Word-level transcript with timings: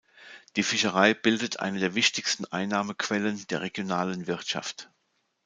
Die 0.55 0.63
Fischerei 0.63 1.13
bildet 1.13 1.59
eine 1.59 1.77
der 1.77 1.93
wichtigsten 1.93 2.45
Einnahmequellen 2.45 3.45
der 3.51 3.61
regionalen 3.61 4.25
Wirtschaft. 4.25 4.89